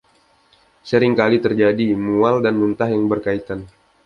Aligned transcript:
Sering 0.89 1.13
kali 1.21 1.37
terjadi 1.45 1.87
mual 2.05 2.35
dan 2.45 2.53
muntah 2.61 2.89
yang 2.95 3.05
berkaitan. 3.11 3.59